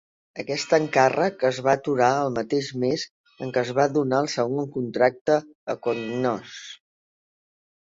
Aquest 0.43 0.71
encàrrec 0.77 1.43
es 1.49 1.59
va 1.67 1.75
aturar 1.79 2.07
el 2.21 2.31
mateix 2.37 2.71
mes 2.85 3.03
en 3.47 3.53
què 3.59 3.63
es 3.63 3.75
va 3.81 3.87
donar 3.99 4.23
el 4.27 4.31
segon 4.37 4.73
contracte 4.79 5.39
a 5.75 5.79
Cognos. 5.87 6.59